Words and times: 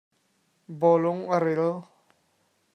Bawlung 0.79 1.21
a 1.35 1.37
ril. 1.45 1.73